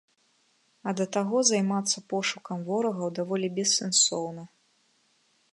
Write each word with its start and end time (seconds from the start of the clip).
А 0.91 0.93
да 1.01 1.05
таго 1.17 1.37
займацца 1.51 2.03
пошукам 2.13 2.65
ворагаў 2.71 3.15
даволі 3.21 3.47
бессэнсоўна. 3.61 4.43